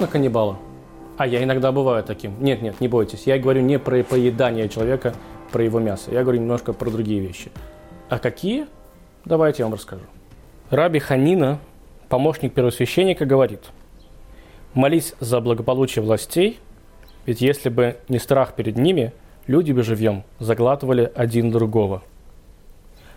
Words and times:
на 0.00 0.06
каннибала? 0.06 0.58
А 1.16 1.26
я 1.26 1.42
иногда 1.42 1.70
бываю 1.70 2.02
таким. 2.02 2.34
Нет, 2.42 2.62
нет, 2.62 2.80
не 2.80 2.88
бойтесь. 2.88 3.26
Я 3.26 3.38
говорю 3.38 3.60
не 3.60 3.78
про 3.78 4.02
поедание 4.02 4.68
человека, 4.68 5.14
про 5.52 5.62
его 5.62 5.78
мясо. 5.78 6.10
Я 6.10 6.22
говорю 6.22 6.40
немножко 6.40 6.72
про 6.72 6.90
другие 6.90 7.20
вещи. 7.20 7.50
А 8.08 8.18
какие? 8.18 8.66
Давайте 9.24 9.62
я 9.62 9.66
вам 9.66 9.74
расскажу. 9.74 10.02
Раби 10.70 10.98
Ханина, 10.98 11.58
помощник 12.08 12.54
первосвященника, 12.54 13.26
говорит, 13.26 13.60
молись 14.72 15.14
за 15.20 15.40
благополучие 15.40 16.02
властей, 16.02 16.58
ведь 17.26 17.40
если 17.40 17.68
бы 17.68 17.98
не 18.08 18.18
страх 18.18 18.54
перед 18.54 18.76
ними, 18.76 19.12
люди 19.46 19.72
бы 19.72 19.82
живьем 19.82 20.24
заглатывали 20.38 21.10
один 21.14 21.50
другого. 21.50 22.02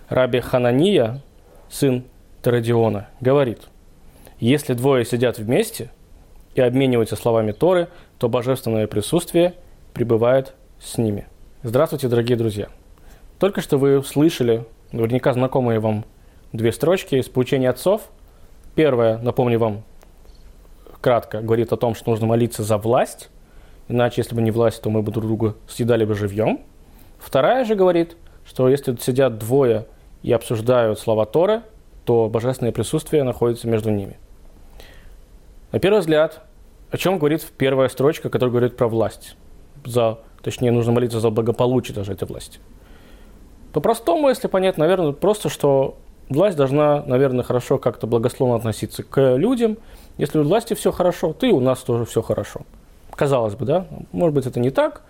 Раби 0.09 0.41
Ханания, 0.41 1.21
сын 1.70 2.04
Тарадиона, 2.41 3.07
говорит, 3.21 3.62
если 4.40 4.73
двое 4.73 5.05
сидят 5.05 5.38
вместе 5.38 5.90
и 6.55 6.62
обмениваются 6.62 7.16
словами 7.16 7.52
Торы, 7.52 7.88
то 8.17 8.30
божественное 8.30 8.88
присутствие 8.88 9.55
пребывает 9.93 10.53
с 10.79 10.98
ними. 10.98 11.27
Здравствуйте, 11.63 12.07
дорогие 12.07 12.38
друзья! 12.38 12.67
Только 13.39 13.62
что 13.62 13.77
вы 13.77 14.03
слышали 14.03 14.66
наверняка 14.91 15.34
знакомые 15.34 15.79
вам 15.79 16.05
две 16.53 16.71
строчки 16.71 17.16
из 17.16 17.27
поучения 17.27 17.70
отцов. 17.70 18.03
Первая, 18.76 19.17
напомню 19.17 19.59
вам 19.59 19.84
кратко, 21.02 21.41
говорит 21.41 21.73
о 21.73 21.77
том, 21.77 21.95
что 21.95 22.12
нужно 22.12 22.27
молиться 22.27 22.63
за 22.63 22.77
власть, 22.77 23.29
иначе, 23.90 24.21
если 24.21 24.35
бы 24.35 24.41
не 24.41 24.51
власть, 24.51 24.81
то 24.81 24.90
мы 24.90 25.01
бы 25.01 25.12
друг 25.12 25.26
друга 25.26 25.55
съедали 25.67 26.05
бы 26.05 26.15
живьем. 26.15 26.62
Вторая 27.20 27.65
же 27.65 27.76
говорит, 27.76 28.15
что 28.45 28.70
если 28.70 28.95
сидят 28.95 29.37
двое 29.37 29.87
и 30.21 30.31
обсуждают 30.31 30.99
слова 30.99 31.26
Торы, 31.26 31.63
то 32.05 32.29
божественное 32.29 32.71
присутствие 32.71 33.24
находится 33.24 33.68
между 33.68 33.90
ними. 33.90 34.18
На 35.74 35.79
первый 35.79 36.02
взгляд, 36.02 36.41
о 36.91 36.98
чем 36.98 37.18
говорит 37.18 37.43
первая 37.57 37.90
строчка, 37.90 38.29
которая 38.29 38.52
говорит 38.52 38.77
про 38.77 38.88
власть? 38.88 39.35
За, 39.84 40.20
точнее, 40.43 40.71
нужно 40.71 40.91
молиться 40.91 41.20
за 41.20 41.32
благополучие 41.32 41.96
даже 41.96 42.12
этой 42.12 42.27
власти. 42.27 42.60
По-простому, 43.74 44.30
если 44.30 44.48
понять, 44.48 44.77
наверное, 44.77 45.13
просто, 45.13 45.49
что 45.49 45.98
власть 46.30 46.57
должна, 46.57 47.02
наверное, 47.07 47.43
хорошо 47.43 47.80
как-то 47.80 48.05
благословно 48.05 48.57
относиться 48.57 49.02
к 49.02 49.35
людям. 49.35 49.80
Если 50.20 50.38
у 50.38 50.43
власти 50.43 50.76
все 50.76 50.91
хорошо, 50.91 51.34
то 51.34 51.48
и 51.48 51.52
у 51.52 51.60
нас 51.60 51.80
тоже 51.80 52.05
все 52.05 52.21
хорошо. 52.21 52.62
Казалось 53.15 53.55
бы, 53.55 53.65
да? 53.65 53.87
Может 54.12 54.35
быть, 54.35 54.46
это 54.46 54.60
не 54.60 54.70
так 54.70 55.02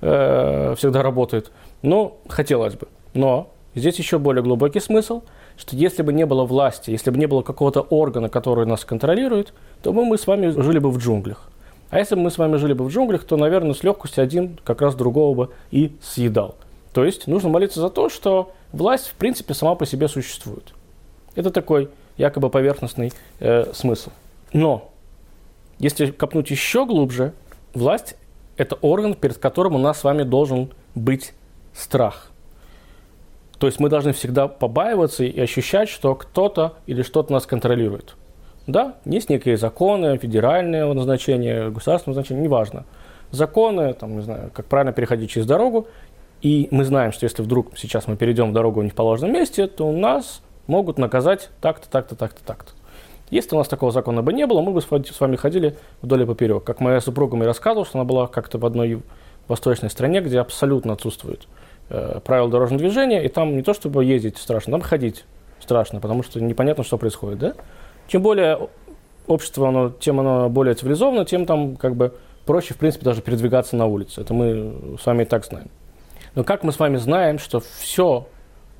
э, 0.00 0.74
всегда 0.76 1.00
работает, 1.00 1.52
но 1.82 2.18
хотелось 2.28 2.74
бы. 2.74 2.88
Но 3.14 3.52
здесь 3.76 3.96
еще 4.00 4.18
более 4.18 4.42
глубокий 4.42 4.80
смысл, 4.80 5.22
что 5.58 5.76
если 5.76 6.02
бы 6.02 6.12
не 6.12 6.24
было 6.24 6.44
власти, 6.44 6.90
если 6.90 7.10
бы 7.10 7.18
не 7.18 7.26
было 7.26 7.42
какого-то 7.42 7.82
органа, 7.82 8.28
который 8.28 8.64
нас 8.64 8.84
контролирует, 8.84 9.52
то 9.82 9.92
мы, 9.92 10.04
мы 10.04 10.16
с 10.16 10.26
вами 10.26 10.48
жили 10.48 10.78
бы 10.78 10.90
в 10.90 10.98
джунглях. 10.98 11.50
А 11.90 11.98
если 11.98 12.14
бы 12.14 12.22
мы 12.22 12.30
с 12.30 12.38
вами 12.38 12.56
жили 12.56 12.74
бы 12.74 12.84
в 12.84 12.88
джунглях, 12.88 13.24
то, 13.24 13.36
наверное, 13.36 13.74
с 13.74 13.82
легкостью 13.82 14.22
один 14.22 14.58
как 14.64 14.80
раз 14.80 14.94
другого 14.94 15.34
бы 15.34 15.50
и 15.70 15.96
съедал. 16.00 16.54
То 16.92 17.04
есть 17.04 17.26
нужно 17.26 17.48
молиться 17.48 17.80
за 17.80 17.90
то, 17.90 18.08
что 18.08 18.52
власть, 18.72 19.08
в 19.08 19.14
принципе, 19.14 19.54
сама 19.54 19.74
по 19.74 19.84
себе 19.84 20.08
существует. 20.08 20.74
Это 21.34 21.50
такой 21.50 21.90
якобы 22.16 22.50
поверхностный 22.50 23.12
э, 23.40 23.72
смысл. 23.72 24.10
Но 24.52 24.90
если 25.78 26.06
копнуть 26.06 26.50
еще 26.50 26.86
глубже, 26.86 27.32
власть– 27.74 28.16
это 28.56 28.76
орган, 28.76 29.14
перед 29.14 29.38
которым 29.38 29.74
у 29.74 29.78
нас 29.78 30.00
с 30.00 30.04
вами 30.04 30.22
должен 30.24 30.70
быть 30.94 31.32
страх. 31.74 32.27
То 33.58 33.66
есть 33.66 33.80
мы 33.80 33.88
должны 33.88 34.12
всегда 34.12 34.46
побаиваться 34.46 35.24
и 35.24 35.40
ощущать, 35.40 35.88
что 35.88 36.14
кто-то 36.14 36.74
или 36.86 37.02
что-то 37.02 37.32
нас 37.32 37.44
контролирует. 37.46 38.14
Да, 38.66 38.96
есть 39.04 39.30
некие 39.30 39.56
законы, 39.56 40.16
федеральные 40.18 40.92
назначения, 40.92 41.70
государственные 41.70 42.16
назначения, 42.16 42.42
неважно. 42.42 42.84
Законы, 43.30 43.94
там, 43.94 44.16
не 44.16 44.22
знаю, 44.22 44.50
как 44.54 44.66
правильно 44.66 44.92
переходить 44.92 45.30
через 45.30 45.46
дорогу, 45.46 45.88
и 46.40 46.68
мы 46.70 46.84
знаем, 46.84 47.12
что 47.12 47.24
если 47.24 47.42
вдруг 47.42 47.76
сейчас 47.76 48.06
мы 48.06 48.16
перейдем 48.16 48.50
в 48.50 48.52
дорогу 48.52 48.82
в 48.82 48.94
положенном 48.94 49.32
месте, 49.32 49.66
то 49.66 49.90
нас 49.90 50.40
могут 50.66 50.98
наказать 50.98 51.50
так-то, 51.60 51.88
так-то, 51.88 52.14
так-то, 52.14 52.44
так-то. 52.44 52.72
Если 53.30 53.54
у 53.54 53.58
нас 53.58 53.68
такого 53.68 53.90
закона 53.90 54.22
бы 54.22 54.32
не 54.32 54.46
было, 54.46 54.60
мы 54.60 54.72
бы 54.72 54.80
с 54.80 55.20
вами 55.20 55.36
ходили 55.36 55.76
вдоль 56.00 56.22
и 56.22 56.26
поперек. 56.26 56.64
Как 56.64 56.80
моя 56.80 57.00
супруга 57.00 57.36
мне 57.36 57.46
рассказывала, 57.46 57.84
что 57.84 57.98
она 57.98 58.04
была 58.04 58.26
как-то 58.26 58.58
в 58.58 58.64
одной 58.64 59.02
восточной 59.48 59.90
стране, 59.90 60.20
где 60.20 60.38
абсолютно 60.38 60.92
отсутствует 60.92 61.46
э, 61.90 62.20
правила 62.24 62.50
дорожного 62.50 62.80
движения, 62.80 63.24
и 63.24 63.28
там 63.28 63.56
не 63.56 63.62
то 63.62 63.74
чтобы 63.74 64.04
ездить 64.04 64.38
страшно, 64.38 64.72
там 64.72 64.80
ходить 64.82 65.24
страшно, 65.60 66.00
потому 66.00 66.22
что 66.22 66.40
непонятно, 66.40 66.84
что 66.84 66.98
происходит, 66.98 67.38
да? 67.38 67.54
Чем 68.06 68.22
более 68.22 68.68
общество, 69.26 69.68
оно, 69.68 69.90
тем 69.90 70.20
оно 70.20 70.48
более 70.48 70.74
цивилизовано, 70.74 71.24
тем 71.24 71.46
там 71.46 71.76
как 71.76 71.94
бы 71.94 72.14
проще, 72.46 72.74
в 72.74 72.78
принципе, 72.78 73.04
даже 73.04 73.20
передвигаться 73.20 73.76
на 73.76 73.86
улице. 73.86 74.22
Это 74.22 74.32
мы 74.32 74.96
с 75.00 75.04
вами 75.04 75.22
и 75.22 75.26
так 75.26 75.44
знаем. 75.44 75.68
Но 76.34 76.44
как 76.44 76.62
мы 76.62 76.72
с 76.72 76.78
вами 76.78 76.96
знаем, 76.96 77.38
что 77.38 77.60
все, 77.60 78.26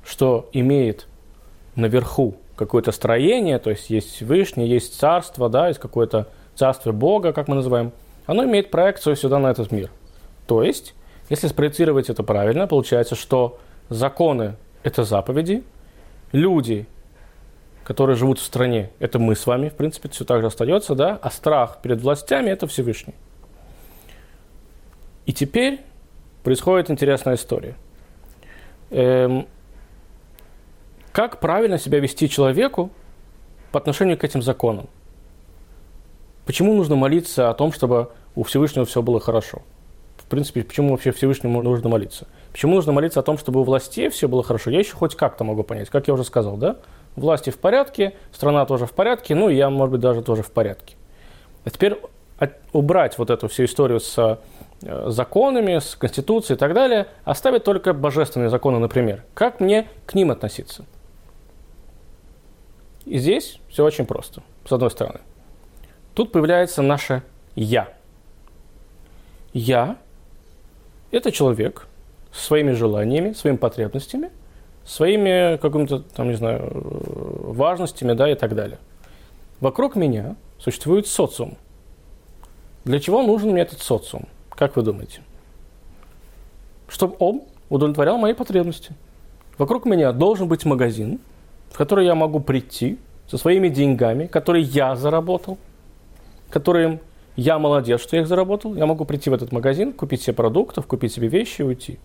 что 0.03 0.49
имеет 0.53 1.07
наверху 1.75 2.35
какое-то 2.55 2.91
строение, 2.91 3.59
то 3.59 3.69
есть 3.69 3.89
есть 3.89 4.15
Всевышний, 4.15 4.67
есть 4.67 4.99
царство, 4.99 5.49
да, 5.49 5.67
есть 5.67 5.79
какое-то 5.79 6.27
царство 6.55 6.91
Бога, 6.91 7.31
как 7.31 7.47
мы 7.47 7.55
называем, 7.55 7.91
оно 8.25 8.43
имеет 8.43 8.69
проекцию 8.71 9.15
сюда, 9.15 9.39
на 9.39 9.51
этот 9.51 9.71
мир. 9.71 9.89
То 10.45 10.63
есть, 10.63 10.93
если 11.29 11.47
спроецировать 11.47 12.09
это 12.09 12.23
правильно, 12.23 12.67
получается, 12.67 13.15
что 13.15 13.59
законы– 13.89 14.55
это 14.83 15.03
заповеди, 15.03 15.63
люди, 16.31 16.87
которые 17.83 18.15
живут 18.15 18.39
в 18.39 18.43
стране, 18.43 18.91
это 18.99 19.19
мы 19.19 19.35
с 19.35 19.45
вами, 19.45 19.69
в 19.69 19.75
принципе, 19.75 20.09
все 20.09 20.25
так 20.25 20.41
же 20.41 20.47
остается, 20.47 20.95
да, 20.95 21.19
а 21.21 21.29
страх 21.29 21.79
перед 21.81 22.01
властями– 22.01 22.49
это 22.51 22.67
Всевышний. 22.67 23.13
И 25.25 25.33
теперь 25.33 25.81
происходит 26.43 26.89
интересная 26.89 27.35
история. 27.35 27.75
Эм, 28.89 29.47
как 31.11 31.39
правильно 31.39 31.77
себя 31.77 31.99
вести 31.99 32.27
человеку 32.27 32.89
по 33.71 33.79
отношению 33.79 34.17
к 34.17 34.23
этим 34.23 34.41
законам? 34.41 34.87
Почему 36.45 36.73
нужно 36.73 36.95
молиться 36.95 37.49
о 37.49 37.53
том, 37.53 37.71
чтобы 37.71 38.11
у 38.35 38.41
Всевышнего 38.43 38.85
все 38.85 39.03
было 39.03 39.19
хорошо? 39.19 39.61
Принципе, 40.29 40.63
почему 40.63 40.91
вообще 40.91 41.11
Всевышнему 41.11 41.61
нужно 41.61 41.89
молиться? 41.89 42.27
Почему 42.51 42.75
нужно 42.75 42.91
молиться 42.91 43.19
о 43.19 43.23
том, 43.23 43.37
чтобы 43.37 43.61
у 43.61 43.63
властей 43.63 44.09
все 44.09 44.27
было 44.27 44.43
хорошо? 44.43 44.69
Я 44.69 44.79
еще 44.79 44.95
хоть 44.95 45.15
как-то 45.15 45.43
могу 45.43 45.63
понять, 45.63 45.89
как 45.89 46.07
я 46.07 46.13
уже 46.13 46.23
сказал, 46.23 46.57
да? 46.57 46.77
Власти 47.15 47.49
в 47.49 47.57
порядке, 47.57 48.13
страна 48.31 48.65
тоже 48.65 48.85
в 48.85 48.91
порядке, 48.91 49.35
ну 49.35 49.49
я, 49.49 49.69
может 49.69 49.93
быть, 49.93 50.01
даже 50.01 50.21
тоже 50.21 50.43
в 50.43 50.51
порядке. 50.51 50.95
А 51.65 51.69
теперь 51.69 51.99
убрать 52.71 53.17
вот 53.17 53.29
эту 53.29 53.47
всю 53.47 53.65
историю 53.65 53.99
с 53.99 54.39
Э, 54.81 55.09
законами, 55.09 55.79
с 55.79 55.95
конституцией 55.95 56.55
и 56.55 56.59
так 56.59 56.73
далее, 56.73 57.07
оставить 57.25 57.63
только 57.63 57.93
божественные 57.93 58.49
законы, 58.49 58.79
например. 58.79 59.25
Как 59.33 59.59
мне 59.59 59.89
к 60.05 60.13
ним 60.13 60.31
относиться? 60.31 60.85
И 63.05 63.17
здесь 63.17 63.59
все 63.67 63.83
очень 63.83 64.05
просто, 64.05 64.41
с 64.65 64.71
одной 64.71 64.89
стороны. 64.91 65.19
Тут 66.13 66.31
появляется 66.31 66.81
наше 66.81 67.23
«я». 67.55 67.89
«Я»– 69.51 69.97
это 71.11 71.31
человек 71.31 71.87
с 72.31 72.45
своими 72.45 72.71
желаниями, 72.71 73.33
своими 73.33 73.57
потребностями, 73.57 74.29
своими 74.85 75.57
какими-то, 75.57 75.99
там, 75.99 76.29
не 76.29 76.35
знаю, 76.35 76.69
важностями, 76.73 78.13
да, 78.13 78.29
и 78.29 78.35
так 78.35 78.55
далее. 78.55 78.79
Вокруг 79.59 79.95
меня 79.95 80.35
существует 80.57 81.07
социум. 81.07 81.57
Для 82.85 82.99
чего 82.99 83.21
нужен 83.21 83.51
мне 83.51 83.61
этот 83.61 83.81
социум– 83.81 84.27
как 84.59 84.75
вы 84.75 84.81
думаете? 84.81 85.21
Чтобы 86.89 87.15
он 87.19 87.43
удовлетворял 87.69 88.17
мои 88.17 88.33
потребности. 88.33 88.91
Вокруг 89.57 89.85
меня 89.85 90.11
должен 90.11 90.49
быть 90.49 90.65
магазин, 90.65 91.21
в 91.71 91.77
который 91.77 92.05
я 92.05 92.13
могу 92.13 92.41
прийти 92.41 92.99
со 93.29 93.37
своими 93.37 93.69
деньгами, 93.69 94.25
которые 94.25 94.65
я 94.65 94.97
заработал, 94.97 95.57
которым 96.49 96.99
я 97.39 97.59
молодец, 97.59 98.01
что 98.01 98.15
я 98.15 98.23
их 98.23 98.27
заработал. 98.27 98.75
Я 98.75 98.85
могу 98.85 99.05
прийти 99.05 99.29
в 99.29 99.33
этот 99.33 99.51
магазин, 99.51 99.93
купить 99.93 100.21
себе 100.21 100.33
продуктов, 100.33 100.87
купить 100.87 101.13
себе 101.13 101.27
вещи 101.27 101.61
и 101.61 101.63
уйти. 101.63 101.99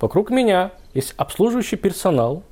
Вокруг 0.00 0.30
меня 0.30 0.72
есть 0.92 1.14
обслуживающий 1.16 1.76
персонал, 1.76 2.42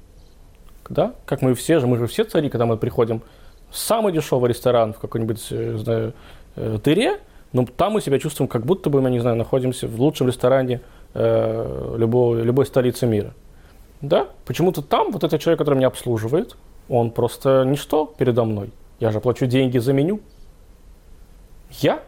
да, 0.89 1.15
как 1.27 1.43
мы 1.43 1.55
все 1.55 1.81
же, 1.81 1.87
мы 1.87 1.97
же 1.99 2.07
все 2.07 2.25
цари, 2.25 2.49
когда 2.49 2.67
мы 2.67 2.77
приходим 2.77 3.23
в 3.71 3.77
самый 3.77 4.13
дешевый 4.13 4.49
ресторан 4.49 4.93
в 4.93 4.99
какой-нибудь, 4.99 5.47
э, 5.51 5.77
знаю, 5.77 6.13
э, 6.57 6.79
дыре, 6.83 7.21
но 7.53 7.67
там 7.67 7.95
мы 7.95 8.01
себя 8.01 8.19
чувствуем, 8.19 8.49
как 8.49 8.65
будто 8.65 8.91
бы, 8.91 9.01
мы, 9.01 9.11
не 9.11 9.19
знаю, 9.21 9.37
находимся 9.37 9.89
в 9.89 10.01
лучшем 10.01 10.29
ресторане 10.29 10.81
э, 11.15 11.95
любого, 11.99 12.41
любой 12.43 12.67
столицы 12.67 13.07
мира. 13.07 13.35
Да, 14.01 14.29
почему-то 14.45 14.83
там 14.83 15.11
вот 15.11 15.25
этот 15.25 15.41
человек, 15.41 15.59
который 15.59 15.77
меня 15.77 15.89
обслуживает, 15.89 16.57
он 16.89 17.11
просто 17.11 17.65
ничто 17.67 18.07
передо 18.07 18.45
мной. 18.45 18.71
Я 19.01 19.11
же 19.11 19.21
плачу 19.21 19.47
деньги 19.47 19.79
за 19.79 19.93
меню. 19.93 20.21
Я? 21.81 22.03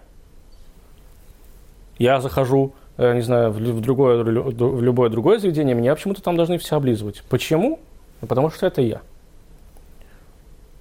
Я 1.99 2.21
захожу, 2.21 2.75
э, 2.97 3.15
не 3.15 3.23
знаю, 3.23 3.53
в, 3.53 3.81
другое, 3.81 4.23
в 4.23 4.83
любое 4.83 5.09
другое 5.11 5.39
заведение, 5.39 5.75
меня 5.75 5.95
почему-то 5.95 6.23
там 6.23 6.37
должны 6.37 6.59
все 6.59 6.77
облизывать. 6.77 7.23
Почему? 7.29 7.81
Потому 8.21 8.51
что 8.51 8.67
это 8.67 8.83
я. 8.83 9.01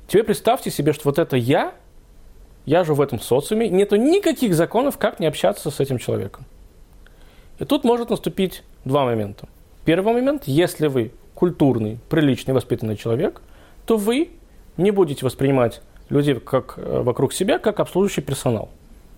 Теперь 0.07 0.23
представьте 0.23 0.71
себе, 0.71 0.93
что 0.93 1.09
вот 1.09 1.19
это 1.19 1.35
я 1.35 1.73
я 2.65 2.83
живу 2.83 2.97
в 2.97 3.01
этом 3.01 3.19
социуме, 3.19 3.69
нету 3.69 3.95
никаких 3.95 4.55
законов, 4.55 4.97
как 4.97 5.19
не 5.19 5.27
общаться 5.27 5.69
с 5.69 5.79
этим 5.79 5.99
человеком. 5.99 6.45
И 7.59 7.65
тут 7.65 7.83
может 7.83 8.09
наступить 8.09 8.63
два 8.83 9.05
момента. 9.05 9.47
Первый 9.85 10.13
момент, 10.13 10.43
если 10.45 10.87
вы 10.87 11.11
культурный, 11.35 11.99
приличный, 12.09 12.53
воспитанный 12.53 12.97
человек, 12.97 13.41
то 13.85 13.97
вы 13.97 14.29
не 14.77 14.91
будете 14.91 15.25
воспринимать 15.25 15.81
людей 16.09 16.35
как, 16.35 16.75
э, 16.77 17.01
вокруг 17.01 17.33
себя 17.33 17.59
как 17.59 17.79
обслуживающий 17.79 18.21
персонал. 18.21 18.69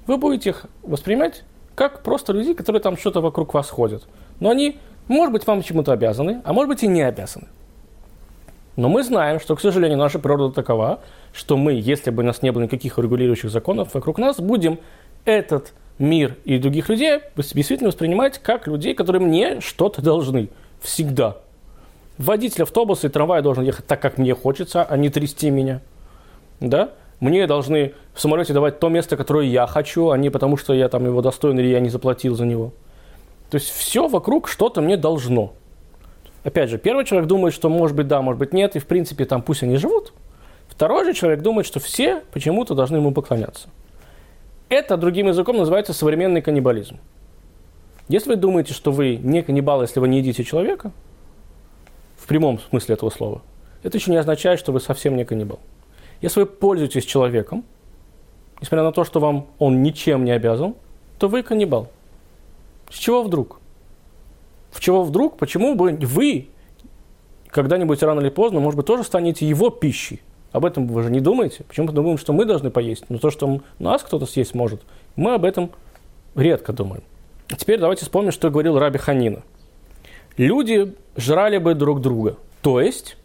Вы 0.06 0.18
будете 0.18 0.52
их 0.52 0.66
воспринимать 0.84 1.44
как 1.76 2.02
просто 2.02 2.34
людей, 2.34 2.56
которые 2.56 2.82
там 2.82 2.98
что-то 2.98 3.22
вокруг 3.22 3.54
вас 3.54 3.70
ходят. 3.70 4.08
Но 4.40 4.50
они, 4.50 4.80
может 5.08 5.34
быть, 5.34 5.46
вам 5.46 5.62
чему-то 5.62 5.92
обязаны, 5.92 6.42
а 6.44 6.54
может 6.54 6.70
быть 6.70 6.84
и 6.84 6.88
не 6.88 7.02
обязаны. 7.02 7.48
Но 8.78 8.90
мы 8.90 9.04
знаем, 9.04 9.40
что, 9.40 9.56
к 9.56 9.62
сожалению, 9.62 9.98
наша 9.98 10.20
природа 10.20 10.54
такова, 10.54 11.02
что 11.34 11.58
мы, 11.58 11.74
если 11.74 12.12
бы 12.12 12.24
у 12.24 12.26
нас 12.26 12.42
не 12.42 12.52
было 12.52 12.64
никаких 12.64 12.98
регулирующих 12.98 13.50
законов 13.50 13.94
вокруг 13.94 14.20
нас, 14.20 14.40
будем 14.40 14.80
этот 15.26 15.74
мир 16.00 16.36
и 16.46 16.60
других 16.60 16.90
людей 16.90 17.20
действительно 17.36 17.90
воспринимать 17.90 18.38
как 18.38 18.68
людей, 18.68 18.94
которые 18.94 19.22
мне 19.22 19.62
что-то 19.62 20.02
должны. 20.02 20.50
Всегда. 20.80 21.38
Водитель 22.20 22.64
автобуса 22.64 23.08
и 23.08 23.10
трамвая 23.10 23.42
должен 23.42 23.64
ехать 23.64 23.86
так, 23.88 24.00
как 24.02 24.18
мне 24.18 24.34
хочется, 24.36 24.84
а 24.84 24.96
не 24.96 25.10
трясти 25.10 25.50
меня. 25.50 25.82
Да? 26.60 26.92
Мне 27.20 27.48
должны 27.48 27.94
в 28.14 28.22
самолете 28.22 28.54
давать 28.54 28.80
то 28.80 28.90
место, 28.90 29.18
которое 29.18 29.48
я 29.48 29.66
хочу, 29.66 30.10
а 30.10 30.18
не 30.18 30.30
потому, 30.30 30.58
что 30.58 30.74
я 30.74 30.88
там 30.88 31.06
его 31.06 31.22
достоин 31.22 31.60
или 31.60 31.68
я 31.68 31.80
не 31.80 31.90
заплатил 31.90 32.36
за 32.36 32.46
него. 32.46 32.74
То 33.50 33.56
есть 33.56 33.70
все 33.70 34.08
вокруг 34.08 34.48
что-то 34.48 34.82
мне 34.82 34.98
должно. 34.98 35.54
Опять 36.44 36.70
же, 36.70 36.78
первый 36.78 37.06
человек 37.06 37.28
думает, 37.28 37.54
что 37.54 37.70
может 37.70 37.96
быть 37.96 38.08
да, 38.08 38.22
может 38.22 38.40
быть 38.40 38.54
нет, 38.54 38.76
и 38.76 38.80
в 38.80 38.86
принципе 38.86 39.26
там 39.26 39.42
пусть 39.42 39.64
они 39.64 39.78
живут. 39.78 40.14
Второй 40.68 41.06
же 41.06 41.14
человек 41.14 41.42
думает, 41.42 41.66
что 41.66 41.80
все 41.80 42.22
почему-то 42.32 42.76
должны 42.76 42.98
ему 42.98 43.12
поклоняться. 43.12 43.70
Это 44.70 44.98
другим 44.98 45.28
языком 45.28 45.58
называется 45.58 45.94
современный 45.94 46.42
каннибализм. 46.42 47.00
Если 48.10 48.30
вы 48.30 48.36
думаете, 48.36 48.74
что 48.74 48.92
вы 48.92 49.16
не 49.18 49.42
каннибал, 49.42 49.82
если 49.82 50.00
вы 50.00 50.08
не 50.08 50.20
едите 50.20 50.44
человека, 50.44 50.92
в 52.18 52.28
прямом 52.28 52.60
смысле 52.60 52.96
этого 52.96 53.10
слова, 53.10 53.42
это 53.84 53.98
еще 53.98 54.12
не 54.12 54.18
означает, 54.18 54.60
что 54.60 54.72
вы 54.72 54.80
совсем 54.80 55.16
не 55.16 55.26
каннибал. 55.26 55.60
Если 56.22 56.40
вы 56.40 56.46
пользуетесь 56.46 57.06
человеком, 57.06 57.64
несмотря 58.60 58.84
на 58.84 58.92
то, 58.92 59.04
что 59.04 59.20
вам 59.20 59.48
он 59.60 59.84
ничем 59.84 60.26
не 60.26 60.32
обязан, 60.32 60.76
то 61.20 61.28
вы 61.28 61.44
каннибал. 61.44 61.90
С 62.90 62.96
чего 62.96 63.24
вдруг? 63.24 63.60
В 64.72 64.80
чего 64.80 65.04
вдруг? 65.04 65.38
Почему 65.38 65.76
бы 65.76 65.98
вы 66.02 66.50
когда-нибудь 67.50 68.02
рано 68.04 68.20
или 68.20 68.30
поздно, 68.30 68.60
может 68.60 68.78
быть, 68.78 68.86
тоже 68.86 69.04
станете 69.04 69.48
его 69.48 69.70
пищей? 69.70 70.22
Об 70.52 70.66
этом 70.66 70.88
вы 70.88 71.04
же 71.04 71.12
не 71.12 71.20
думаете. 71.20 71.64
Почему-то 71.66 71.94
думаем, 71.94 72.18
что 72.18 72.34
мы 72.34 72.46
должны 72.46 72.70
поесть. 72.72 73.06
Но 73.10 73.18
то, 73.18 73.30
что 73.30 73.62
нас 73.80 74.02
кто-то 74.04 74.26
съесть 74.26 74.54
может, 74.54 74.82
мы 75.16 75.34
об 75.34 75.46
этом 75.46 75.72
редко 76.36 76.74
думаем. 76.74 77.04
Теперь 77.58 77.80
давайте 77.80 78.06
вспомним, 78.06 78.32
что 78.32 78.50
говорил 78.50 78.80
Раби 78.80 78.98
Ханина. 78.98 79.44
Люди 80.38 80.96
жрали 81.16 81.58
бы 81.58 81.74
друг 81.74 82.02
друга. 82.02 82.38
То 82.62 82.80
есть, 82.80 83.18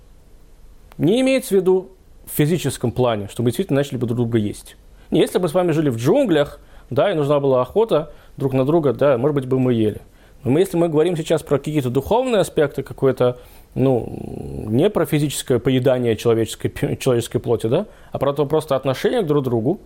не 0.99 1.21
имеется 1.21 1.55
в 1.55 1.59
виду 1.59 1.91
в 2.27 2.37
физическом 2.37 2.93
плане, 2.93 3.29
чтобы 3.29 3.51
действительно 3.51 3.79
начали 3.79 3.97
бы 3.97 4.07
друг 4.07 4.17
друга 4.17 4.39
есть. 4.39 4.77
Если 5.11 5.39
бы 5.39 5.43
мы 5.43 5.49
с 5.49 5.55
вами 5.55 5.73
жили 5.73 5.91
в 5.91 5.97
джунглях, 5.97 6.61
да, 6.91 7.11
и 7.11 7.15
нужна 7.15 7.41
была 7.41 7.63
охота 7.63 8.13
друг 8.37 8.53
на 8.53 8.65
друга, 8.65 8.93
да, 8.93 9.19
может 9.19 9.35
быть, 9.35 9.47
бы 9.47 9.59
мы 9.59 9.75
ели. 9.75 10.01
Но 10.45 10.59
если 10.59 10.77
мы 10.77 10.89
говорим 10.89 11.17
сейчас 11.17 11.43
про 11.43 11.59
какие-то 11.59 11.91
духовные 11.91 12.41
аспекты, 12.41 12.83
какое-то, 12.83 13.39
ну, 13.75 14.67
не 14.67 14.91
про 14.91 15.07
физическое 15.07 15.59
поедание 15.59 16.17
человеческой, 16.17 16.97
человеческой 16.97 17.39
плоти, 17.39 17.69
да, 17.69 17.87
а 18.11 18.19
про 18.19 18.33
то 18.33 18.47
просто 18.47 18.75
отношение 18.75 19.23
к 19.23 19.27
друг 19.27 19.45
другу, 19.45 19.81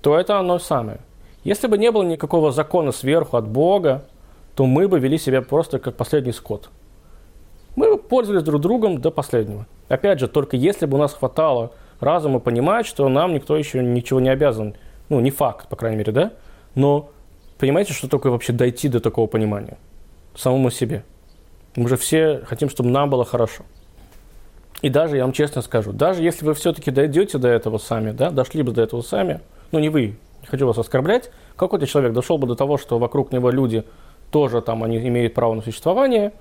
то 0.00 0.18
это 0.18 0.38
оно 0.38 0.58
самое. 0.58 1.00
Если 1.44 1.66
бы 1.66 1.78
не 1.78 1.90
было 1.90 2.02
никакого 2.02 2.52
закона 2.52 2.92
сверху 2.92 3.36
от 3.36 3.46
Бога, 3.46 4.04
то 4.54 4.66
мы 4.66 4.88
бы 4.88 4.98
вели 4.98 5.18
себя 5.18 5.42
просто 5.42 5.78
как 5.78 5.96
последний 5.96 6.32
скот. 6.32 6.70
Пользовались 8.10 8.42
друг 8.42 8.60
другом 8.60 9.00
до 9.00 9.10
последнего. 9.10 9.66
Опять 9.88 10.20
же, 10.20 10.28
только 10.28 10.58
если 10.58 10.84
бы 10.84 10.98
у 10.98 11.00
нас 11.00 11.14
хватало 11.14 11.72
разума 12.00 12.40
понимать, 12.40 12.84
что 12.84 13.08
нам 13.08 13.32
никто 13.32 13.56
еще 13.56 13.82
ничего 13.82 14.20
не 14.20 14.28
обязан. 14.28 14.74
Ну, 15.08 15.20
не 15.20 15.30
факт, 15.30 15.68
по 15.68 15.76
крайней 15.76 15.96
мере, 15.96 16.12
да? 16.12 16.32
Но 16.74 17.10
понимаете, 17.58 17.94
что 17.94 18.08
такое 18.08 18.32
вообще 18.32 18.52
дойти 18.52 18.88
до 18.88 19.00
такого 19.00 19.26
понимания? 19.26 19.78
самому 20.34 20.70
себе. 20.70 21.04
Мы 21.76 21.88
же 21.88 21.96
все 21.96 22.42
хотим, 22.46 22.68
чтобы 22.68 22.90
нам 22.90 23.10
было 23.10 23.24
хорошо. 23.24 23.64
И 24.82 24.88
даже, 24.88 25.16
я 25.16 25.24
вам 25.24 25.32
честно 25.32 25.62
скажу, 25.62 25.92
даже 25.92 26.22
если 26.22 26.44
вы 26.44 26.54
все-таки 26.54 26.90
дойдете 26.90 27.38
до 27.38 27.48
этого 27.48 27.78
сами, 27.78 28.12
да, 28.12 28.30
дошли 28.30 28.62
бы 28.62 28.72
до 28.72 28.82
этого 28.82 29.02
сами, 29.02 29.40
ну 29.72 29.78
не 29.78 29.90
вы, 29.90 30.16
не 30.40 30.46
хочу 30.46 30.66
вас 30.66 30.78
оскорблять, 30.78 31.30
какой-то 31.56 31.86
человек 31.86 32.12
дошел 32.14 32.38
бы 32.38 32.46
до 32.46 32.54
того, 32.54 32.78
что 32.78 32.98
вокруг 32.98 33.30
него 33.32 33.50
люди 33.50 33.84
тоже 34.30 34.62
там, 34.62 34.82
они 34.82 34.96
имеют 34.96 35.34
право 35.34 35.54
на 35.54 35.62
существование, 35.62 36.32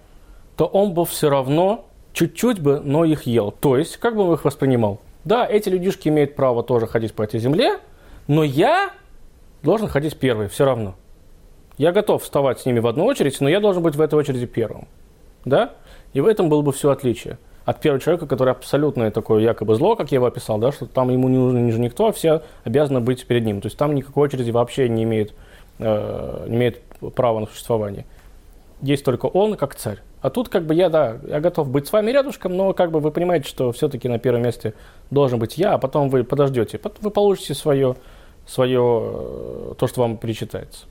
то 0.60 0.66
он 0.66 0.94
бы 0.94 1.06
все 1.06 1.30
равно 1.30 1.86
чуть-чуть 2.12 2.60
бы, 2.60 2.82
но 2.82 3.06
их 3.06 3.24
ел. 3.24 3.50
То 3.50 3.78
есть, 3.78 3.96
как 3.96 4.18
бы 4.18 4.24
он 4.24 4.34
их 4.34 4.44
воспринимал? 4.44 5.00
Да, 5.24 5.48
эти 5.48 5.70
людишки 5.70 6.10
имеют 6.10 6.36
право 6.36 6.64
тоже 6.64 6.86
ходить 6.86 7.14
по 7.14 7.22
этой 7.22 7.40
земле, 7.40 7.80
но 8.28 8.44
я 8.44 8.90
должен 9.64 9.88
ходить 9.88 10.18
первый, 10.18 10.50
все 10.50 10.66
равно. 10.66 10.96
Я 11.78 11.94
готов 11.94 12.24
вставать 12.24 12.60
с 12.60 12.66
ними 12.66 12.80
в 12.80 12.88
одну 12.88 13.06
очередь, 13.06 13.40
но 13.40 13.48
я 13.48 13.62
должен 13.62 13.82
быть 13.82 13.96
в 13.96 14.02
этой 14.02 14.16
очереди 14.16 14.46
первым. 14.48 14.90
Да? 15.46 15.76
И 16.12 16.20
в 16.20 16.28
этом 16.28 16.50
было 16.50 16.62
бы 16.62 16.74
все 16.74 16.90
отличие 16.90 17.38
от 17.64 17.80
первого 17.80 18.02
человека, 18.02 18.28
который 18.28 18.52
абсолютно 18.52 19.10
такое 19.12 19.42
якобы 19.42 19.76
зло, 19.76 19.96
как 19.96 20.12
я 20.12 20.18
его 20.18 20.26
описал, 20.26 20.58
да, 20.58 20.74
что 20.74 20.88
там 20.88 21.10
ему 21.10 21.30
не 21.30 21.38
нужен 21.38 21.66
ниже 21.66 21.80
никто, 21.80 22.08
а 22.08 22.12
все 22.12 22.42
обязаны 22.66 23.00
быть 23.00 23.26
перед 23.26 23.46
ним. 23.46 23.62
То 23.62 23.68
есть 23.68 23.78
там 23.78 23.96
никакой 23.96 24.26
очереди 24.26 24.52
вообще 24.52 24.90
не 24.90 25.04
имеет, 25.04 25.34
э, 25.78 26.48
не 26.50 26.58
имеет 26.58 26.82
права 27.16 27.40
на 27.40 27.46
существование. 27.46 28.06
Есть 28.82 29.06
только 29.06 29.28
он 29.28 29.56
как 29.56 29.76
царь. 29.76 30.00
А 30.22 30.30
тут 30.30 30.50
как 30.50 30.66
бы 30.66 30.74
я, 30.74 30.90
да, 30.90 31.18
я 31.28 31.40
готов 31.40 31.70
быть 31.70 31.88
с 31.88 31.94
вами 31.94 32.12
рядышком, 32.12 32.56
но 32.56 32.74
как 32.74 32.92
бы 32.92 33.00
вы 33.00 33.12
понимаете, 33.12 33.48
что 33.48 33.72
все-таки 33.72 34.10
на 34.10 34.20
первом 34.20 34.44
месте 34.44 34.74
должен 35.12 35.40
быть 35.40 35.58
я, 35.58 35.74
а 35.74 35.78
потом 35.78 36.10
вы 36.10 36.24
подождете, 36.24 36.80
вы 37.02 37.10
получите 37.10 37.54
свое, 37.54 37.96
свое 38.46 39.02
э, 39.04 39.74
то, 39.78 39.88
что 39.88 40.02
вам 40.02 40.18
перечитается. 40.18 40.88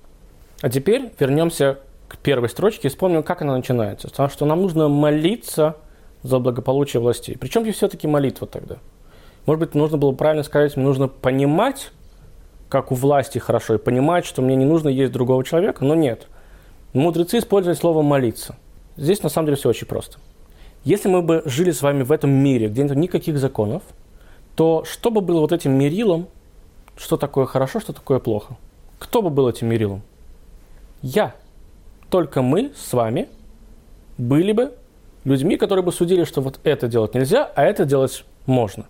А 0.63 0.71
теперь 0.71 1.13
вернемся 1.19 1.79
к 2.09 2.17
первой 2.17 2.49
строчке 2.49 2.89
и 2.89 2.91
вспомним, 2.91 3.23
как 3.23 3.43
она 3.43 3.55
начинается. 3.55 4.09
Потому 4.09 4.31
что 4.31 4.47
нам 4.47 4.63
нужно 4.63 4.89
молиться 4.89 5.77
за 6.23 6.39
благополучие 6.39 7.01
властей. 7.01 7.37
Причем 7.39 7.63
здесь 7.63 7.77
все-таки 7.77 8.09
молитва 8.09 8.47
тогда? 8.47 8.79
Может 9.47 9.61
быть, 9.61 9.75
нужно 9.75 9.99
было 9.99 10.13
правильно 10.13 10.43
сказать, 10.43 10.77
мне 10.77 10.87
нужно 10.87 11.09
понимать, 11.09 11.91
как 12.69 12.93
у 12.93 12.95
власти 12.95 13.39
хорошо, 13.39 13.75
и 13.75 13.79
понимать, 13.79 14.25
что 14.25 14.43
мне 14.43 14.57
не 14.57 14.65
нужно 14.65 14.89
есть 14.89 15.13
другого 15.13 15.45
человека, 15.45 15.85
но 15.85 15.95
нет. 15.95 16.27
Мудрецы 16.93 17.39
используют 17.39 17.79
слово 17.79 18.03
«молиться». 18.03 18.57
Здесь 18.99 19.23
на 19.23 19.31
самом 19.31 19.47
деле 19.47 19.57
все 19.57 19.71
очень 19.71 19.87
просто. 19.87 20.19
Если 20.85 21.09
мы 21.09 21.23
бы 21.23 21.43
жили 21.47 21.71
с 21.71 21.81
вами 21.81 22.03
в 22.03 22.13
этом 22.13 22.31
мире, 22.31 22.69
где 22.69 22.83
нет 22.83 22.97
никаких 22.97 23.39
законов, 23.39 23.83
то 24.55 24.85
что 24.85 25.11
бы 25.11 25.23
было 25.23 25.41
вот 25.41 25.53
этим 25.53 25.73
мерилом, 25.73 26.29
что 26.97 27.17
такое 27.17 27.47
хорошо, 27.47 27.81
что 27.81 27.93
такое 27.95 28.19
плохо? 28.19 28.57
Кто 28.99 29.23
бы 29.23 29.31
был 29.31 29.49
этим 29.49 29.69
мерилом? 29.69 30.03
я. 31.03 31.35
Только 32.11 32.43
мы 32.43 32.73
с 32.75 32.93
вами 32.93 33.29
были 34.17 34.53
бы 34.53 34.73
людьми, 35.25 35.57
которые 35.57 35.85
бы 35.85 35.93
судили, 35.93 36.25
что 36.25 36.41
вот 36.41 36.59
это 36.65 36.89
делать 36.89 37.15
нельзя, 37.15 37.51
а 37.55 37.65
это 37.65 37.85
делать 37.85 38.25
можно. 38.47 38.87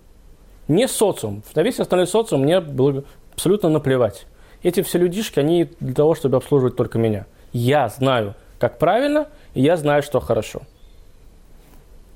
Не 0.67 0.87
социум. 0.87 1.43
На 1.55 1.63
весь 1.63 1.79
остальной 1.79 2.07
социум 2.07 2.43
мне 2.43 2.61
было 2.61 3.03
абсолютно 3.33 3.69
наплевать. 3.69 4.25
Эти 4.63 4.81
все 4.81 4.97
людишки, 4.97 5.39
они 5.39 5.69
для 5.79 5.93
того, 5.93 6.15
чтобы 6.15 6.37
обслуживать 6.37 6.75
только 6.75 6.97
меня. 6.97 7.25
Я 7.51 7.89
знаю, 7.89 8.35
как 8.57 8.77
правильно, 8.77 9.27
и 9.53 9.61
я 9.61 9.77
знаю, 9.77 10.03
что 10.03 10.19
хорошо. 10.19 10.61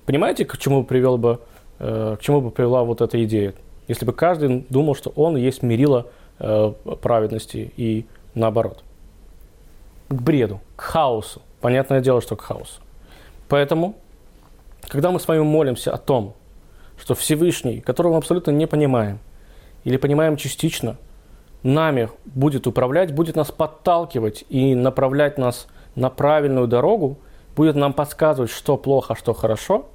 Понимаете, 0.05 0.45
к 0.45 0.57
чему 0.57 0.83
привел 0.83 1.17
бы, 1.17 1.39
э, 1.79 2.17
к 2.19 2.21
чему 2.23 2.41
бы 2.41 2.51
привела 2.51 2.83
вот 2.83 3.01
эта 3.01 3.23
идея? 3.23 3.53
Если 3.87 4.05
бы 4.05 4.13
каждый 4.13 4.65
думал, 4.69 4.95
что 4.95 5.11
он 5.15 5.35
есть 5.35 5.63
мерило 5.63 6.07
э, 6.39 6.73
праведности 7.01 7.71
и 7.77 8.05
наоборот 8.33 8.83
к 10.09 10.21
бреду, 10.21 10.61
к 10.75 10.81
хаосу. 10.81 11.41
Понятное 11.61 12.01
дело, 12.01 12.21
что 12.21 12.35
к 12.35 12.41
хаосу. 12.41 12.81
Поэтому, 13.47 13.95
когда 14.87 15.11
мы 15.11 15.19
с 15.19 15.27
вами 15.27 15.41
молимся 15.41 15.93
о 15.93 15.97
том, 15.97 16.35
что 16.97 17.15
Всевышний, 17.15 17.81
которого 17.81 18.13
мы 18.13 18.17
абсолютно 18.19 18.51
не 18.51 18.67
понимаем, 18.67 19.19
или 19.83 19.97
понимаем 19.97 20.37
частично, 20.37 20.97
нами 21.63 22.09
будет 22.25 22.67
управлять, 22.67 23.13
будет 23.13 23.35
нас 23.35 23.51
подталкивать 23.51 24.45
и 24.49 24.75
направлять 24.75 25.37
нас 25.37 25.67
на 25.95 26.09
правильную 26.09 26.67
дорогу, 26.67 27.17
будет 27.55 27.75
нам 27.75 27.93
подсказывать, 27.93 28.51
что 28.51 28.77
плохо, 28.77 29.13
а 29.13 29.15
что 29.15 29.33
хорошо, 29.33 29.87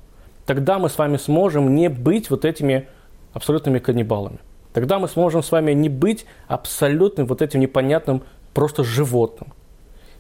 тогда 0.47 0.79
мы 0.79 0.89
с 0.89 0.99
вами 0.99 1.17
сможем 1.17 1.75
не 1.75 1.89
быть 1.89 2.31
вот 2.31 2.45
этими 2.45 2.89
абсолютными 3.33 3.79
каннибалами. 3.79 4.39
Тогда 4.73 4.99
мы 4.99 5.09
сможем 5.09 5.43
с 5.43 5.51
вами 5.51 5.73
не 5.73 5.89
быть 5.89 6.27
абсолютным 6.47 7.27
вот 7.27 7.43
этим 7.43 7.61
непонятным 7.61 8.23
просто 8.55 8.85
животным. 8.85 9.53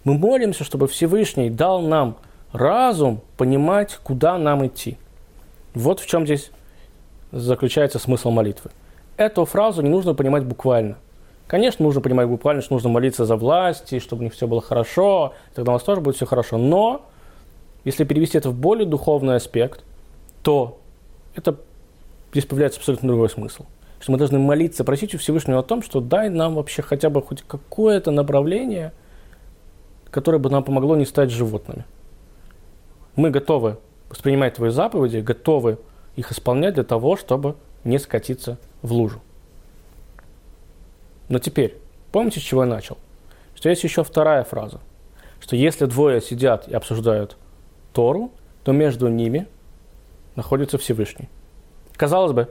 Мы 0.04 0.14
молимся, 0.14 0.64
чтобы 0.64 0.88
Всевышний 0.88 1.50
дал 1.50 1.82
нам 1.82 2.16
разум 2.52 3.20
понимать, 3.36 3.98
куда 4.02 4.38
нам 4.38 4.66
идти. 4.66 4.96
Вот 5.74 6.00
в 6.00 6.06
чем 6.06 6.24
здесь 6.24 6.50
заключается 7.30 7.98
смысл 7.98 8.30
молитвы. 8.30 8.70
Эту 9.16 9.44
фразу 9.44 9.82
не 9.82 9.90
нужно 9.90 10.14
понимать 10.14 10.44
буквально. 10.44 10.96
Конечно, 11.48 11.82
нужно 11.82 12.02
понимать 12.02 12.28
буквально, 12.28 12.60
что 12.60 12.74
нужно 12.74 12.90
молиться 12.90 13.24
за 13.24 13.34
власть, 13.36 13.94
и 13.94 14.00
чтобы 14.00 14.20
у 14.20 14.24
них 14.24 14.34
все 14.34 14.46
было 14.46 14.60
хорошо, 14.60 15.32
тогда 15.54 15.72
у 15.72 15.74
нас 15.74 15.82
тоже 15.82 16.02
будет 16.02 16.16
все 16.16 16.26
хорошо. 16.26 16.58
Но 16.58 17.06
если 17.84 18.04
перевести 18.04 18.36
это 18.36 18.50
в 18.50 18.54
более 18.54 18.86
духовный 18.86 19.36
аспект, 19.36 19.82
то 20.42 20.78
это 21.34 21.56
здесь 22.32 22.44
появляется 22.44 22.78
абсолютно 22.78 23.08
другой 23.08 23.30
смысл. 23.30 23.64
Что 23.98 24.12
мы 24.12 24.18
должны 24.18 24.38
молиться, 24.38 24.84
просить 24.84 25.14
у 25.14 25.18
Всевышнего 25.18 25.60
о 25.60 25.62
том, 25.62 25.82
что 25.82 26.00
дай 26.00 26.28
нам 26.28 26.54
вообще 26.54 26.82
хотя 26.82 27.08
бы 27.08 27.22
хоть 27.22 27.42
какое-то 27.42 28.10
направление, 28.10 28.92
которое 30.10 30.38
бы 30.38 30.50
нам 30.50 30.62
помогло 30.62 30.96
не 30.96 31.06
стать 31.06 31.30
животными. 31.30 31.86
Мы 33.16 33.30
готовы 33.30 33.78
воспринимать 34.10 34.54
твои 34.54 34.68
заповеди, 34.68 35.18
готовы 35.20 35.78
их 36.14 36.30
исполнять 36.30 36.74
для 36.74 36.84
того, 36.84 37.16
чтобы 37.16 37.56
не 37.84 37.98
скатиться 37.98 38.58
в 38.82 38.92
лужу. 38.92 39.22
Но 41.28 41.38
теперь, 41.38 41.76
помните, 42.12 42.40
с 42.40 42.42
чего 42.42 42.62
я 42.62 42.68
начал? 42.68 42.98
Что 43.54 43.68
есть 43.68 43.84
еще 43.84 44.04
вторая 44.04 44.44
фраза, 44.44 44.80
что 45.40 45.56
если 45.56 45.86
двое 45.86 46.20
сидят 46.20 46.68
и 46.68 46.74
обсуждают 46.74 47.36
Тору, 47.92 48.30
то 48.64 48.72
между 48.72 49.08
ними 49.08 49.46
находится 50.36 50.78
Всевышний. 50.78 51.28
Казалось 51.96 52.32
бы, 52.32 52.48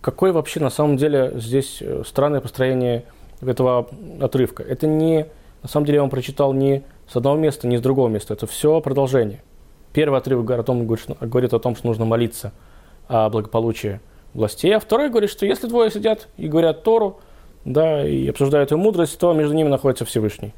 какое 0.00 0.32
вообще 0.32 0.60
на 0.60 0.70
самом 0.70 0.96
деле 0.96 1.32
здесь 1.34 1.78
э, 1.80 2.02
странное 2.06 2.40
построение 2.40 3.04
этого 3.40 3.88
отрывка. 4.20 4.62
Это 4.62 4.86
не, 4.86 5.26
на 5.62 5.68
самом 5.68 5.86
деле 5.86 5.96
я 5.96 6.02
вам 6.02 6.10
прочитал 6.10 6.52
не 6.52 6.84
с 7.08 7.16
одного 7.16 7.36
места, 7.36 7.66
не 7.66 7.76
с 7.76 7.80
другого 7.80 8.08
места, 8.08 8.34
это 8.34 8.46
все 8.46 8.80
продолжение. 8.80 9.42
Первый 9.92 10.18
отрывок 10.18 10.44
говорит 10.44 10.64
о 10.64 10.66
том, 10.66 10.86
говорит 10.86 11.54
о 11.54 11.58
том, 11.58 11.74
что 11.74 11.86
нужно 11.86 12.04
молиться 12.04 12.52
о 13.08 13.28
благополучии 13.30 14.00
властей, 14.34 14.76
а 14.76 14.80
второй 14.80 15.08
говорит, 15.08 15.30
что 15.30 15.46
если 15.46 15.66
двое 15.66 15.90
сидят 15.90 16.28
и 16.36 16.46
говорят 16.46 16.84
Тору, 16.84 17.20
да, 17.68 18.06
и 18.06 18.26
обсуждают 18.28 18.70
ее 18.70 18.78
мудрость, 18.78 19.18
то 19.18 19.32
между 19.34 19.54
ними 19.54 19.68
находится 19.68 20.06
Всевышний. 20.06 20.54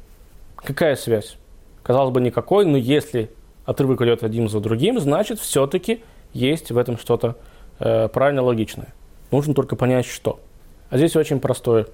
Какая 0.55 0.95
связь? 0.95 1.35
Казалось 1.83 2.13
бы, 2.13 2.21
никакой, 2.21 2.65
но 2.65 2.77
если 2.77 3.29
отрывок 3.65 4.01
идет 4.01 4.23
один 4.23 4.47
за 4.47 4.61
другим, 4.61 4.99
значит, 4.99 5.39
все-таки 5.39 6.03
есть 6.31 6.71
в 6.71 6.77
этом 6.77 6.97
что-то 6.97 7.35
э, 7.79 8.07
правильно 8.07 8.41
логичное. 8.41 8.93
Нужно 9.29 9.53
только 9.53 9.75
понять, 9.75 10.05
что. 10.05 10.39
А 10.89 10.97
здесь 10.97 11.15
очень 11.17 11.41
простое, 11.41 11.87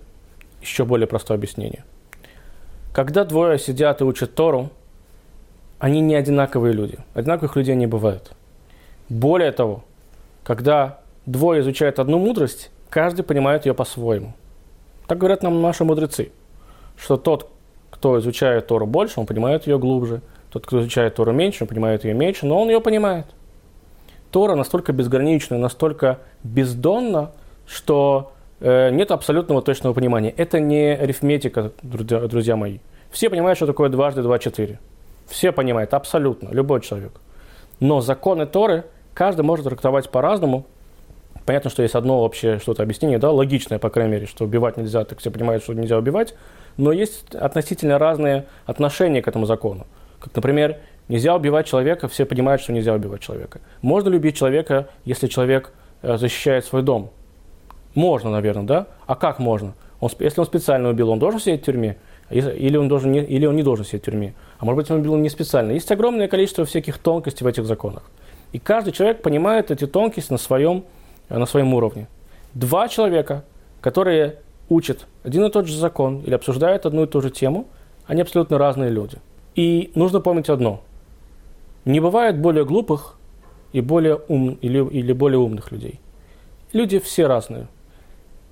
еще 0.62 0.86
более 0.86 1.08
простое 1.08 1.38
объяснение. 1.38 1.84
Когда 2.94 3.26
двое 3.26 3.58
сидят 3.58 4.02
и 4.02 4.04
учат 4.04 4.36
Тору, 4.36 4.70
они 5.80 6.00
не 6.00 6.14
одинаковые 6.14 6.74
люди. 6.74 6.98
Одинаковых 7.16 7.56
людей 7.56 7.76
не 7.76 7.88
бывает. 7.88 8.34
Более 9.10 9.52
того, 9.52 9.84
когда 10.44 11.00
двое 11.26 11.62
изучают 11.62 11.98
одну 11.98 12.20
мудрость, 12.20 12.70
каждый 12.90 13.24
понимает 13.24 13.66
ее 13.66 13.74
по-своему. 13.74 14.34
Так 15.08 15.18
говорят 15.18 15.42
нам 15.44 15.62
наши 15.62 15.84
мудрецы, 15.84 16.32
что 16.98 17.18
тот, 17.18 17.50
кто 17.90 18.20
изучает 18.20 18.68
Тору 18.68 18.86
больше, 18.86 19.20
он 19.20 19.26
понимает 19.26 19.66
ее 19.68 19.80
глубже, 19.80 20.22
тот, 20.52 20.66
кто 20.66 20.82
изучает 20.82 21.16
Тору 21.16 21.34
меньше, 21.34 21.64
он 21.64 21.68
понимает 21.68 22.04
ее 22.04 22.14
меньше, 22.14 22.46
но 22.46 22.62
он 22.62 22.70
ее 22.70 22.82
понимает. 22.82 23.26
Тора 24.32 24.56
настолько 24.56 24.92
безгранична, 24.94 25.58
настолько 25.58 26.20
бездонна, 26.44 27.32
что 27.66 28.34
э, 28.60 28.90
нет 28.92 29.12
абсолютного 29.12 29.62
точного 29.62 29.94
понимания. 29.94 30.34
Это 30.36 30.60
не 30.60 30.94
арифметика, 30.94 31.72
друзья, 31.82 32.20
друзья 32.28 32.56
мои. 32.56 32.80
Все 33.10 33.30
понимают, 33.30 33.58
что 33.58 33.66
такое 33.66 33.90
дважды 33.90 34.22
два 34.22 34.38
четыре. 34.40 34.80
Все 35.28 35.52
понимают, 35.52 35.94
абсолютно, 35.94 36.50
любой 36.50 36.82
человек. 36.82 37.14
Но 37.80 38.02
законы 38.02 38.46
Торы 38.46 38.86
каждый 39.14 39.42
может 39.42 39.66
трактовать 39.66 40.10
по-разному. 40.10 40.66
Понятно, 41.48 41.70
что 41.70 41.82
есть 41.82 41.96
одно 41.96 42.24
общее 42.24 42.60
что-то 42.60 42.84
объяснение, 42.84 43.20
да, 43.20 43.32
логичное, 43.32 43.80
по 43.80 43.90
крайней 43.90 44.12
мере, 44.12 44.26
что 44.26 44.44
убивать 44.44 44.76
нельзя, 44.76 45.06
так 45.06 45.20
все 45.20 45.32
понимают, 45.32 45.64
что 45.64 45.74
нельзя 45.74 45.98
убивать. 45.98 46.36
Но 46.76 46.92
есть 46.92 47.34
относительно 47.34 47.98
разные 47.98 48.48
отношения 48.66 49.22
к 49.22 49.30
этому 49.30 49.46
закону. 49.46 49.88
Как, 50.20 50.36
например, 50.36 50.80
нельзя 51.08 51.34
убивать 51.34 51.66
человека, 51.66 52.10
все 52.10 52.26
понимают, 52.26 52.62
что 52.62 52.74
нельзя 52.74 52.94
убивать 52.94 53.22
человека. 53.22 53.62
Можно 53.82 54.10
любить 54.10 54.36
человека, 54.36 54.90
если 55.06 55.28
человек 55.28 55.72
э, 56.02 56.18
защищает 56.18 56.66
свой 56.66 56.84
дом. 56.84 57.12
Можно, 57.96 58.30
наверное, 58.30 58.64
да? 58.64 58.88
А 59.06 59.16
как 59.16 59.40
можно? 59.40 59.74
Он, 60.02 60.10
если 60.20 60.42
он 60.42 60.46
специально 60.46 60.90
убил, 60.90 61.10
он 61.12 61.18
должен 61.18 61.40
сидеть 61.40 61.62
в 61.62 61.66
тюрьме? 61.66 61.96
Или 62.30 62.76
он, 62.76 62.90
должен 62.90 63.14
не, 63.14 63.24
или 63.24 63.46
он 63.46 63.56
не 63.56 63.64
должен 63.64 63.86
сидеть 63.86 64.02
в 64.02 64.06
тюрьме? 64.08 64.34
А 64.60 64.66
может 64.66 64.76
быть, 64.76 64.92
он 64.92 65.00
убил 65.00 65.16
не 65.16 65.30
специально? 65.30 65.72
Есть 65.72 65.90
огромное 65.94 66.28
количество 66.28 66.66
всяких 66.66 66.98
тонкостей 66.98 67.46
в 67.46 67.48
этих 67.48 67.64
законах. 67.64 68.04
И 68.52 68.60
каждый 68.60 68.92
человек 68.92 69.22
понимает 69.22 69.72
эти 69.72 69.88
тонкости 69.88 70.30
на 70.30 70.38
своем, 70.38 70.84
на 71.30 71.46
своем 71.46 71.74
уровне. 71.74 72.08
Два 72.54 72.88
человека, 72.88 73.44
которые 73.82 74.40
учат 74.70 75.08
один 75.24 75.46
и 75.46 75.52
тот 75.52 75.68
же 75.68 75.78
закон 75.78 76.22
или 76.22 76.34
обсуждают 76.34 76.86
одну 76.86 77.04
и 77.04 77.08
ту 77.08 77.22
же 77.22 77.30
тему, 77.30 77.68
они 78.06 78.22
абсолютно 78.22 78.58
разные 78.58 78.90
люди. 78.90 79.18
И 79.56 79.92
нужно 79.96 80.20
помнить 80.20 80.50
одно. 80.50 80.82
Не 81.86 82.00
бывает 82.00 82.40
более 82.40 82.66
глупых 82.66 83.18
и 83.74 83.82
более 83.82 84.20
ум, 84.28 84.58
или, 84.62 84.86
или 84.90 85.14
более 85.14 85.40
умных 85.40 85.72
людей. 85.72 86.00
Люди 86.74 87.00
все 87.00 87.28
разные. 87.28 87.68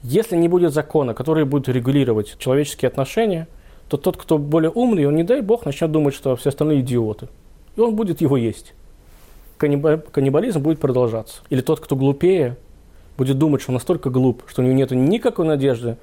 Если 0.04 0.36
не 0.36 0.48
будет 0.48 0.74
закона, 0.74 1.14
который 1.14 1.46
будет 1.46 1.68
регулировать 1.68 2.38
человеческие 2.38 2.88
отношения, 2.90 3.48
то 3.90 3.98
тот, 3.98 4.18
кто 4.18 4.38
более 4.38 4.72
умный, 4.72 5.06
он, 5.06 5.16
не 5.16 5.24
дай 5.24 5.42
бог, 5.42 5.66
начнет 5.66 5.92
думать, 5.92 6.14
что 6.14 6.36
все 6.36 6.50
остальные 6.50 6.82
идиоты. 6.82 7.28
И 7.76 7.82
он 7.82 7.96
будет 7.96 8.22
его 8.22 8.38
есть. 8.38 8.74
Каннибализм 9.58 10.62
будет 10.62 10.80
продолжаться. 10.80 11.42
Или 11.50 11.62
тот, 11.62 11.80
кто 11.80 11.96
глупее, 11.96 12.58
будет 13.18 13.38
думать, 13.38 13.62
что 13.62 13.72
он 13.72 13.76
настолько 13.76 14.10
глуп, 14.10 14.44
что 14.48 14.62
у 14.62 14.66
него 14.66 14.76
нет 14.76 14.92
никакой 14.92 15.46
надежды 15.46 15.98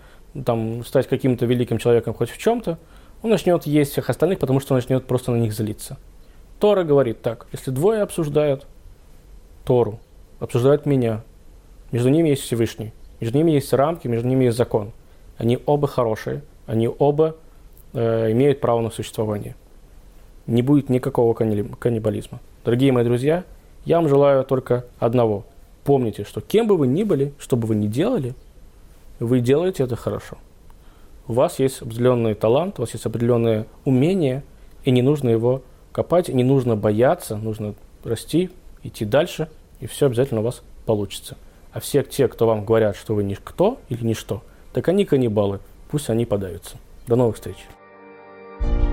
там, 0.44 0.84
стать 0.84 1.08
каким-то 1.08 1.46
великим 1.46 1.78
человеком 1.78 2.14
хоть 2.14 2.30
в 2.30 2.38
чем-то, 2.38 2.78
он 3.22 3.30
начнет 3.30 3.66
есть 3.66 3.92
всех 3.92 4.10
остальных, 4.10 4.38
потому 4.38 4.60
что 4.60 4.74
он 4.74 4.78
начнет 4.78 5.06
просто 5.06 5.30
на 5.30 5.36
них 5.36 5.52
злиться. 5.52 5.96
Тора 6.58 6.84
говорит 6.84 7.22
так, 7.22 7.46
если 7.52 7.70
двое 7.70 8.02
обсуждают 8.02 8.66
Тору, 9.64 10.00
обсуждают 10.40 10.86
меня, 10.86 11.22
между 11.92 12.08
ними 12.08 12.30
есть 12.30 12.42
Всевышний, 12.42 12.92
между 13.20 13.38
ними 13.38 13.52
есть 13.52 13.72
рамки, 13.72 14.08
между 14.08 14.28
ними 14.28 14.44
есть 14.44 14.56
закон. 14.56 14.92
Они 15.38 15.58
оба 15.66 15.86
хорошие, 15.86 16.42
они 16.66 16.88
оба 16.88 17.36
э, 17.92 18.32
имеют 18.32 18.60
право 18.60 18.80
на 18.80 18.90
существование. 18.90 19.54
Не 20.46 20.62
будет 20.62 20.88
никакого 20.88 21.34
каннибализма. 21.34 22.40
Дорогие 22.64 22.92
мои 22.92 23.04
друзья, 23.04 23.44
я 23.84 23.96
вам 23.96 24.08
желаю 24.08 24.44
только 24.44 24.84
одного. 24.98 25.44
Помните, 25.84 26.24
что 26.24 26.40
кем 26.40 26.66
бы 26.66 26.76
вы 26.76 26.86
ни 26.86 27.02
были, 27.02 27.32
что 27.38 27.56
бы 27.56 27.66
вы 27.66 27.74
ни 27.74 27.86
делали, 27.86 28.34
вы 29.18 29.40
делаете 29.40 29.84
это 29.84 29.96
хорошо 29.96 30.38
у 31.28 31.34
вас 31.34 31.58
есть 31.58 31.82
определенный 31.82 32.34
талант, 32.34 32.78
у 32.78 32.82
вас 32.82 32.92
есть 32.92 33.06
определенное 33.06 33.66
умение, 33.84 34.42
и 34.84 34.90
не 34.90 35.02
нужно 35.02 35.28
его 35.28 35.62
копать, 35.92 36.28
не 36.28 36.44
нужно 36.44 36.76
бояться, 36.76 37.36
нужно 37.36 37.74
расти, 38.04 38.50
идти 38.82 39.04
дальше, 39.04 39.48
и 39.80 39.86
все 39.86 40.06
обязательно 40.06 40.40
у 40.40 40.44
вас 40.44 40.62
получится. 40.86 41.36
А 41.72 41.80
все 41.80 42.02
те, 42.02 42.28
кто 42.28 42.46
вам 42.46 42.64
говорят, 42.64 42.96
что 42.96 43.14
вы 43.14 43.24
никто 43.24 43.78
или 43.88 44.04
ничто, 44.04 44.42
так 44.72 44.88
они 44.88 45.04
каннибалы, 45.04 45.60
пусть 45.90 46.10
они 46.10 46.26
подаются. 46.26 46.76
До 47.06 47.16
новых 47.16 47.36
встреч! 47.36 47.56
thank 48.60 48.84
you 48.84 48.91